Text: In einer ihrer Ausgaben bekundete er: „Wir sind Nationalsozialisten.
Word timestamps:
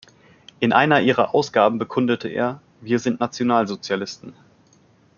In 0.59 0.73
einer 0.73 0.99
ihrer 1.01 1.35
Ausgaben 1.35 1.77
bekundete 1.77 2.27
er: 2.27 2.59
„Wir 2.81 2.97
sind 2.97 3.19
Nationalsozialisten. 3.19 4.33